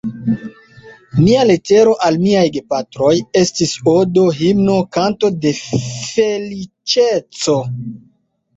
Mia 1.25 1.43
letero 1.49 1.93
al 2.07 2.17
miaj 2.23 2.45
gepatroj 2.55 3.13
estis 3.43 3.75
odo, 3.93 4.25
himno, 4.39 4.79
kanto 4.99 5.33
de 5.47 5.55
feliĉeco. 5.61 7.59